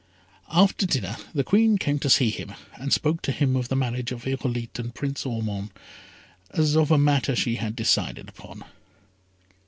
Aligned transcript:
After 0.51 0.87
dinner, 0.87 1.15
the 1.31 1.43
Queen 1.43 1.77
came 1.77 1.99
to 1.99 2.09
see 2.09 2.31
him, 2.31 2.53
and 2.73 2.91
spoke 2.91 3.21
to 3.21 3.31
him 3.31 3.55
of 3.55 3.67
the 3.67 3.75
marriage 3.75 4.11
of 4.11 4.25
Irolite 4.25 4.79
and 4.79 4.95
Prince 4.95 5.27
Ormond 5.27 5.69
as 6.49 6.75
of 6.75 6.89
a 6.89 6.97
matter 6.97 7.35
she 7.35 7.57
had 7.57 7.75
decided 7.75 8.27
upon. 8.27 8.63